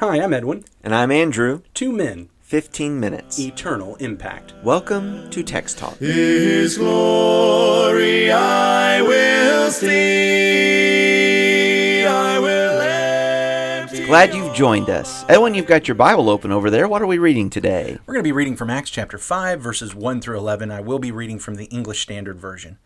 [0.00, 0.64] Hi, I'm Edwin.
[0.82, 1.60] And I'm Andrew.
[1.74, 3.38] Two men, 15 minutes.
[3.38, 4.54] eternal impact.
[4.64, 5.98] Welcome to Text Talk.
[5.98, 9.92] His glory I will see.
[12.06, 15.26] I will empty Glad you've joined us.
[15.28, 16.88] Edwin, you've got your Bible open over there.
[16.88, 17.98] What are we reading today?
[18.06, 20.70] We're going to be reading from Acts chapter 5, verses 1 through 11.
[20.70, 22.78] I will be reading from the English Standard Version.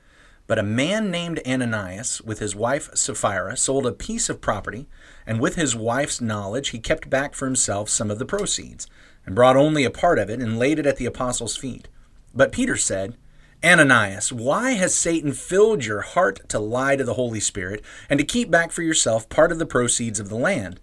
[0.47, 4.87] But a man named Ananias, with his wife Sapphira, sold a piece of property,
[5.27, 8.87] and with his wife's knowledge, he kept back for himself some of the proceeds,
[9.25, 11.88] and brought only a part of it, and laid it at the apostles' feet.
[12.35, 13.16] But Peter said,
[13.65, 18.27] Ananias, why has Satan filled your heart to lie to the Holy Spirit, and to
[18.27, 20.79] keep back for yourself part of the proceeds of the land?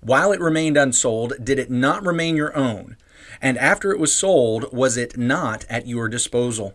[0.00, 2.96] While it remained unsold, did it not remain your own?
[3.42, 6.74] And after it was sold, was it not at your disposal?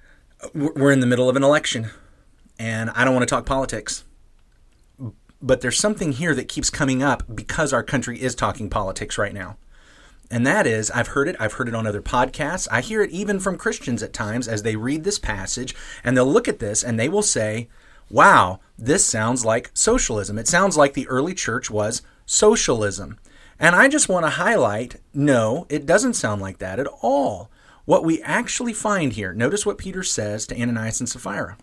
[0.53, 1.89] we're in the middle of an election,
[2.59, 4.03] and I don't want to talk politics.
[5.41, 9.33] But there's something here that keeps coming up because our country is talking politics right
[9.33, 9.57] now.
[10.29, 12.67] And that is, I've heard it, I've heard it on other podcasts.
[12.71, 15.75] I hear it even from Christians at times as they read this passage
[16.05, 17.67] and they'll look at this and they will say,
[18.09, 20.37] wow, this sounds like socialism.
[20.37, 23.19] It sounds like the early church was socialism.
[23.59, 27.51] And I just want to highlight no, it doesn't sound like that at all.
[27.85, 31.57] What we actually find here, notice what Peter says to Ananias and Sapphira.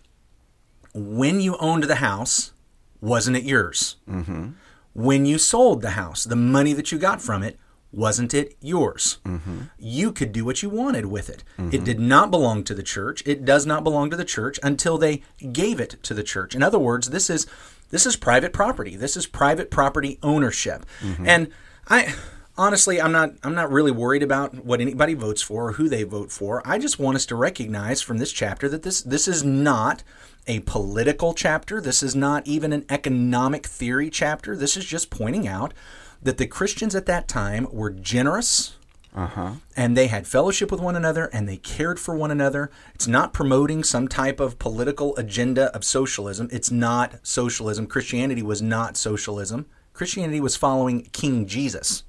[0.95, 2.53] When you owned the house,
[3.01, 3.97] wasn't it yours?
[4.09, 4.51] Mm-hmm.
[4.95, 7.59] When you sold the house, the money that you got from it,
[7.93, 9.19] wasn't it yours?
[9.25, 9.59] Mm-hmm.
[9.79, 11.45] You could do what you wanted with it.
[11.73, 13.23] It did not belong to the church.
[13.25, 16.55] It does not belong to the church until they gave it to the church.
[16.55, 17.47] In other words, this is
[17.91, 18.97] this is private property.
[18.97, 20.85] This is private property ownership.
[21.27, 21.49] And
[21.89, 22.15] I
[22.59, 26.03] honestly I'm not I'm not really worried about what anybody votes for or who they
[26.03, 26.61] vote for.
[26.67, 30.03] I just want us to recognize from this chapter that this this is not
[30.47, 31.81] a political chapter.
[31.81, 34.57] This is not even an economic theory chapter.
[34.57, 35.73] This is just pointing out
[36.21, 38.77] that the Christians at that time were generous
[39.15, 39.53] uh-huh.
[39.77, 42.71] and they had fellowship with one another and they cared for one another.
[42.95, 46.49] It's not promoting some type of political agenda of socialism.
[46.51, 47.87] It's not socialism.
[47.87, 49.67] Christianity was not socialism.
[49.93, 52.05] Christianity was following King Jesus.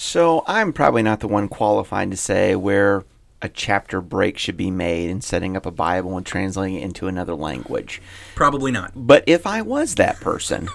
[0.00, 3.02] So, I'm probably not the one qualified to say where
[3.42, 7.08] a chapter break should be made in setting up a Bible and translating it into
[7.08, 8.00] another language.
[8.36, 8.92] Probably not.
[8.94, 10.68] But if I was that person,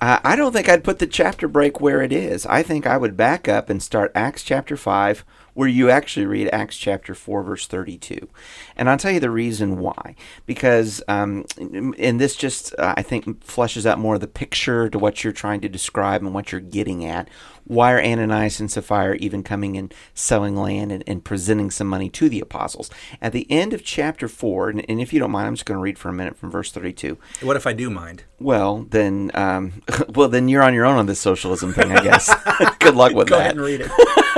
[0.00, 2.46] uh, I don't think I'd put the chapter break where it is.
[2.46, 6.48] I think I would back up and start Acts chapter 5, where you actually read
[6.52, 8.28] Acts chapter 4, verse 32.
[8.76, 10.14] And I'll tell you the reason why.
[10.46, 11.44] Because, um,
[11.98, 15.32] and this just, uh, I think, fleshes out more of the picture to what you're
[15.32, 17.28] trying to describe and what you're getting at.
[17.64, 22.08] Why are Ananias and Sapphira even coming and selling land and, and presenting some money
[22.10, 22.90] to the apostles?
[23.20, 25.78] At the end of chapter 4, and, and if you don't mind, I'm just going
[25.78, 27.18] to read for a minute from verse 32.
[27.40, 28.24] What if I do mind?
[28.40, 32.34] Well, then, um, well, then you're on your own on this socialism thing, I guess.
[32.80, 33.42] Good luck with Go that.
[33.42, 33.90] ahead and read it.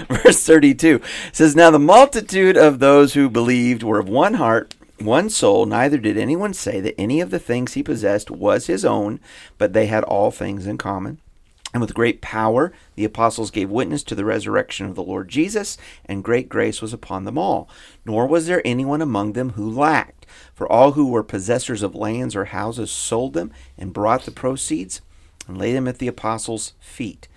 [0.08, 1.00] Verse 32
[1.32, 5.66] says, Now the multitude of those who believed were of one heart, one soul.
[5.66, 9.20] Neither did anyone say that any of the things he possessed was his own,
[9.58, 11.20] but they had all things in common.
[11.72, 15.76] And with great power, the apostles gave witness to the resurrection of the Lord Jesus,
[16.04, 17.68] and great grace was upon them all.
[18.04, 20.26] Nor was there anyone among them who lacked.
[20.54, 25.00] For all who were possessors of lands or houses sold them and brought the proceeds
[25.46, 27.28] and laid them at the apostles' feet.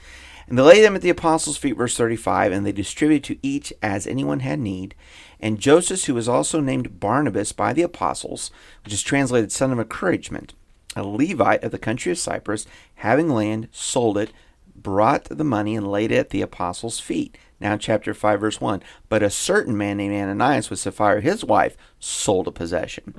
[0.48, 3.74] And they laid them at the apostles' feet, verse 35, and they distributed to each
[3.82, 4.96] as anyone had need.
[5.40, 8.52] And Joseph, who was also named Barnabas by the apostles,
[8.84, 10.54] which is translated son of encouragement,
[10.96, 14.32] a Levite of the country of Cyprus, having land, sold it,
[14.76, 17.38] brought the money, and laid it at the apostles' feet.
[17.60, 18.84] Now, chapter 5, verse 1.
[19.10, 23.16] But a certain man named Ananias with Sapphira, his wife, sold a possession.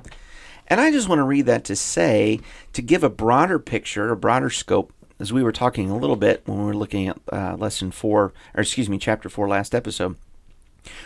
[0.67, 2.39] And I just want to read that to say,
[2.73, 6.41] to give a broader picture, a broader scope, as we were talking a little bit
[6.45, 10.17] when we were looking at uh, lesson four, or excuse me, chapter four last episode,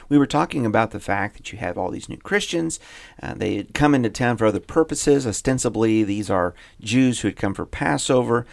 [0.10, 2.80] we were talking about the fact that you have all these new Christians.
[3.22, 5.26] Uh, they had come into town for other purposes.
[5.26, 8.46] Ostensibly, these are Jews who had come for Passover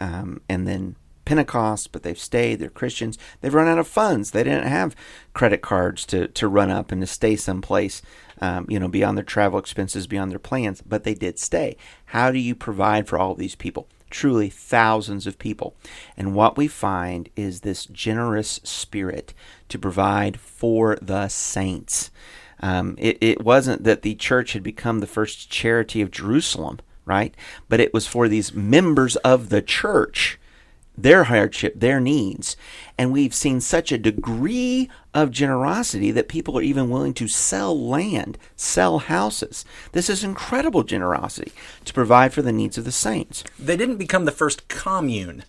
[0.00, 0.94] um, and then
[1.24, 2.58] Pentecost, but they've stayed.
[2.58, 3.18] They're Christians.
[3.40, 4.30] They've run out of funds.
[4.30, 4.96] They didn't have
[5.34, 8.00] credit cards to, to run up and to stay someplace,
[8.40, 11.76] um, you know, beyond their travel expenses, beyond their plans, but they did stay.
[12.06, 13.88] How do you provide for all of these people?
[14.10, 15.74] Truly thousands of people.
[16.16, 19.34] And what we find is this generous spirit
[19.68, 22.10] to provide for the saints.
[22.60, 27.34] Um, it, it wasn't that the church had become the first charity of Jerusalem, right?
[27.68, 30.38] But it was for these members of the church
[31.02, 32.56] their hardship, their needs.
[32.96, 37.78] And we've seen such a degree of generosity that people are even willing to sell
[37.78, 39.64] land, sell houses.
[39.92, 41.52] This is incredible generosity
[41.84, 43.44] to provide for the needs of the saints.
[43.58, 45.44] They didn't become the first commune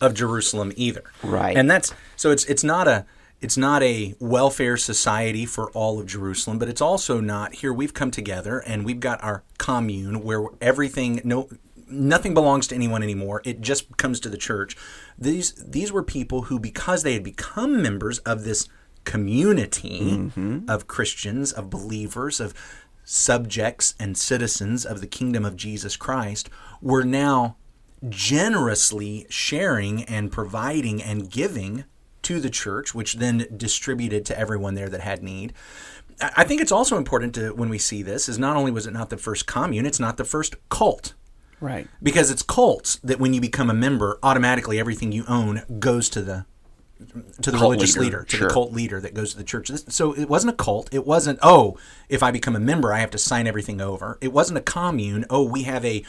[0.00, 1.04] of Jerusalem either.
[1.22, 1.56] Right.
[1.56, 3.06] And that's so it's it's not a
[3.40, 7.94] it's not a welfare society for all of Jerusalem, but it's also not here we've
[7.94, 11.48] come together and we've got our commune where everything no
[11.88, 13.42] nothing belongs to anyone anymore.
[13.44, 14.76] It just comes to the church.
[15.18, 18.68] These these were people who, because they had become members of this
[19.04, 20.68] community mm-hmm.
[20.68, 22.54] of Christians, of believers, of
[23.04, 26.48] subjects and citizens of the kingdom of Jesus Christ,
[26.80, 27.56] were now
[28.08, 31.84] generously sharing and providing and giving
[32.22, 35.52] to the church, which then distributed to everyone there that had need.
[36.20, 38.92] I think it's also important to when we see this is not only was it
[38.92, 41.14] not the first commune, it's not the first cult
[41.64, 41.88] Right.
[42.02, 46.20] Because it's cults that when you become a member, automatically everything you own goes to
[46.20, 46.44] the
[47.40, 48.48] to the cult religious leader, leader, to sure.
[48.48, 49.70] the cult leader that goes to the church.
[49.88, 50.92] So it wasn't a cult.
[50.92, 51.78] It wasn't, oh,
[52.10, 54.18] if I become a member, I have to sign everything over.
[54.20, 55.24] It wasn't a commune.
[55.30, 56.04] Oh, we have a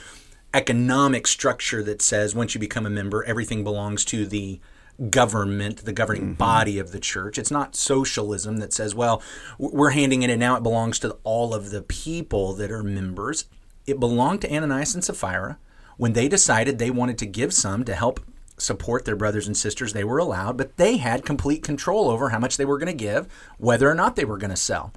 [0.53, 4.59] economic structure that says once you become a member, everything belongs to the
[5.09, 6.33] government, the governing mm-hmm.
[6.33, 7.37] body of the church.
[7.37, 9.21] It's not socialism that says, well,
[9.57, 13.45] we're handing it and now it belongs to all of the people that are members
[13.85, 15.57] it belonged to Ananias and Sapphira.
[15.97, 18.19] When they decided they wanted to give some to help
[18.57, 22.39] support their brothers and sisters, they were allowed, but they had complete control over how
[22.39, 23.27] much they were going to give,
[23.57, 24.91] whether or not they were going to sell.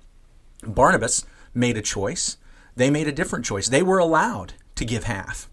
[0.63, 1.25] Barnabas
[1.55, 2.37] made a choice.
[2.77, 3.69] They made a different choice.
[3.69, 5.49] They were allowed to give half.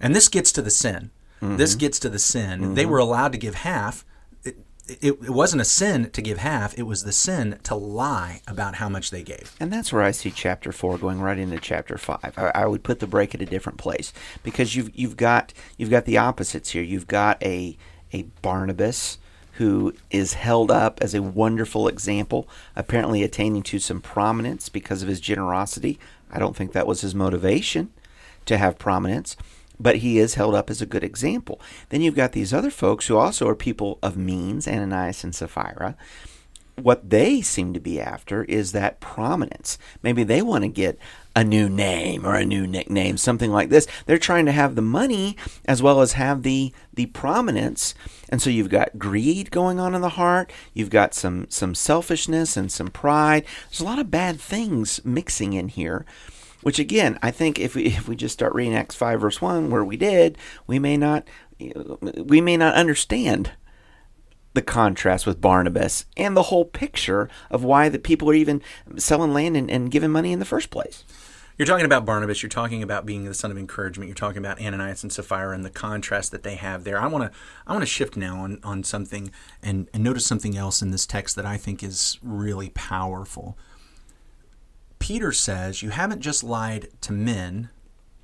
[0.00, 1.10] And this gets to the sin.
[1.40, 1.56] Mm-hmm.
[1.56, 2.60] This gets to the sin.
[2.60, 2.74] Mm-hmm.
[2.74, 4.04] They were allowed to give half
[4.86, 8.76] it, it wasn't a sin to give half, it was the sin to lie about
[8.76, 9.54] how much they gave.
[9.58, 12.34] And that's where I see chapter 4 going right into chapter 5.
[12.36, 15.90] I, I, would put the break at a different place because you've you've got you've
[15.90, 16.82] got the opposites here.
[16.82, 17.76] You've got a
[18.12, 19.18] a Barnabas
[19.52, 25.08] who is held up as a wonderful example, apparently attaining to some prominence because of
[25.08, 25.98] his generosity.
[26.30, 27.92] I don't think that was his motivation
[28.46, 29.36] to have prominence
[29.78, 31.60] but he is held up as a good example.
[31.88, 35.96] Then you've got these other folks who also are people of means, Ananias and Sapphira.
[36.76, 39.78] What they seem to be after is that prominence.
[40.02, 40.98] Maybe they want to get
[41.36, 43.86] a new name or a new nickname, something like this.
[44.06, 45.36] They're trying to have the money
[45.66, 47.94] as well as have the the prominence.
[48.28, 52.56] And so you've got greed going on in the heart, you've got some some selfishness
[52.56, 53.44] and some pride.
[53.70, 56.04] There's a lot of bad things mixing in here.
[56.64, 59.70] Which again, I think if we if we just start reading Acts five verse one,
[59.70, 61.28] where we did, we may not
[61.60, 63.52] we may not understand
[64.54, 68.62] the contrast with Barnabas and the whole picture of why the people are even
[68.96, 71.04] selling land and, and giving money in the first place.
[71.58, 72.42] You're talking about Barnabas.
[72.42, 74.08] You're talking about being the son of encouragement.
[74.08, 77.00] You're talking about Ananias and Sapphira and the contrast that they have there.
[77.00, 79.30] I want to I want to shift now on, on something
[79.62, 83.58] and, and notice something else in this text that I think is really powerful.
[85.04, 87.68] Peter says, You haven't just lied to men,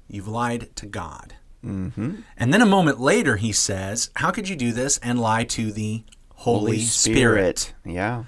[0.08, 1.34] you've lied to God.
[1.62, 2.20] Mm-hmm.
[2.38, 5.72] And then a moment later, he says, How could you do this and lie to
[5.72, 6.04] the
[6.36, 7.58] Holy, Holy Spirit?
[7.58, 7.74] Spirit?
[7.84, 8.24] Yeah.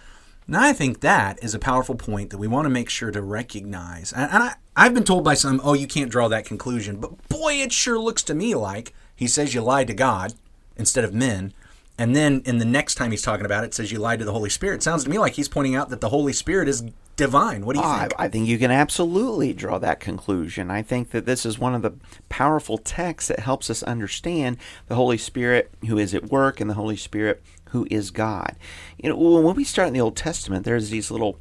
[0.46, 3.22] Now, I think that is a powerful point that we want to make sure to
[3.22, 4.12] recognize.
[4.12, 6.98] And, and I, I've been told by some, oh, you can't draw that conclusion.
[6.98, 10.34] But boy, it sure looks to me like he says you lied to God
[10.76, 11.54] instead of men.
[11.98, 14.24] And then in the next time he's talking about it, it says you lied to
[14.24, 14.76] the Holy Spirit.
[14.76, 16.82] It sounds to me like he's pointing out that the Holy Spirit is
[17.16, 17.66] divine.
[17.66, 18.12] What do you oh, think?
[18.18, 20.70] I, I think you can absolutely draw that conclusion.
[20.70, 21.92] I think that this is one of the
[22.28, 24.56] powerful texts that helps us understand
[24.88, 28.56] the Holy Spirit who is at work and the Holy Spirit who is God.
[28.98, 31.38] You know, when we start in the Old Testament, there's these little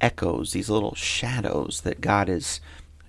[0.00, 2.60] echoes, these little shadows that God is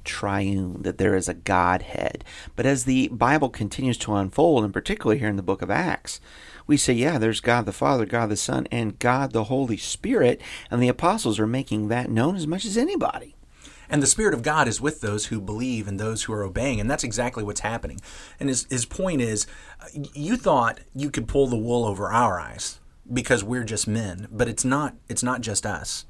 [0.04, 2.24] triune, that there is a Godhead.
[2.56, 6.20] But as the Bible continues to unfold, and particularly here in the book of Acts,
[6.68, 10.42] we say, yeah, there's God the Father, God the Son, and God the Holy Spirit,
[10.70, 13.36] and the apostles are making that known as much as anybody.
[13.90, 16.80] And the Spirit of God is with those who believe and those who are obeying.
[16.80, 18.00] And that's exactly what's happening.
[18.40, 19.46] And his, his point is
[20.14, 22.80] you thought you could pull the wool over our eyes
[23.12, 26.06] because we're just men, but it's not, it's not just us.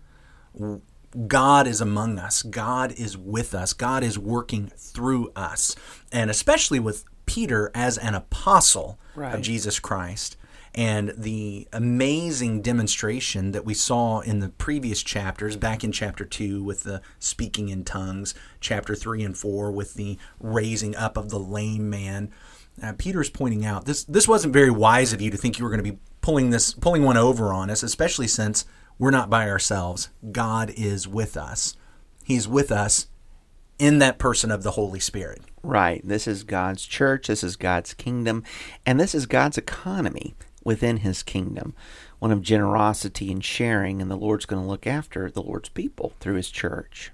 [1.27, 2.41] God is among us.
[2.43, 3.73] God is with us.
[3.73, 5.75] God is working through us.
[6.11, 9.35] And especially with Peter as an apostle Right.
[9.35, 10.37] of Jesus Christ
[10.73, 16.63] and the amazing demonstration that we saw in the previous chapters, back in chapter 2
[16.63, 21.39] with the speaking in tongues, chapter 3 and 4 with the raising up of the
[21.39, 22.31] lame man.
[22.81, 25.69] Uh, Peter's pointing out this this wasn't very wise of you to think you were
[25.71, 28.63] going to be pulling this pulling one over on us, especially since
[29.01, 30.09] we're not by ourselves.
[30.31, 31.75] God is with us.
[32.23, 33.07] He's with us
[33.79, 35.41] in that person of the Holy Spirit.
[35.63, 36.07] Right.
[36.07, 37.25] This is God's church.
[37.25, 38.43] This is God's kingdom.
[38.85, 41.73] And this is God's economy within his kingdom.
[42.19, 44.03] One of generosity and sharing.
[44.03, 47.11] And the Lord's going to look after the Lord's people through his church.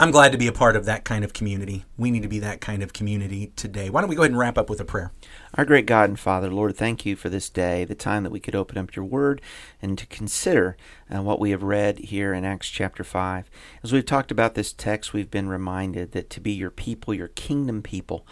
[0.00, 1.84] I'm glad to be a part of that kind of community.
[1.96, 3.90] We need to be that kind of community today.
[3.90, 5.10] Why don't we go ahead and wrap up with a prayer?
[5.54, 8.38] Our great God and Father, Lord, thank you for this day, the time that we
[8.38, 9.42] could open up your word
[9.82, 10.76] and to consider
[11.12, 13.50] uh, what we have read here in Acts chapter 5.
[13.82, 17.26] As we've talked about this text, we've been reminded that to be your people, your
[17.26, 18.24] kingdom people,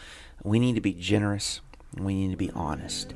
[0.45, 1.63] we need to be generous
[1.97, 3.13] and we need to be honest.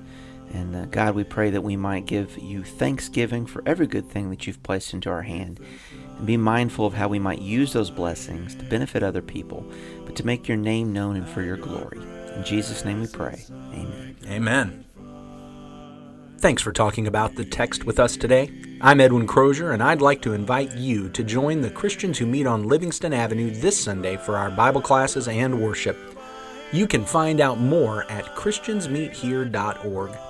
[0.52, 4.30] And uh, God, we pray that we might give you thanksgiving for every good thing
[4.30, 5.60] that you've placed into our hand
[6.18, 9.64] and be mindful of how we might use those blessings to benefit other people,
[10.04, 12.00] but to make your name known and for your glory.
[12.34, 13.44] In Jesus' name we pray.
[13.50, 14.16] Amen.
[14.26, 14.84] Amen.
[16.38, 18.50] Thanks for talking about the text with us today.
[18.80, 22.46] I'm Edwin Crozier, and I'd like to invite you to join the Christians who meet
[22.46, 25.98] on Livingston Avenue this Sunday for our Bible classes and worship.
[26.72, 30.29] You can find out more at ChristiansMeetHere.org.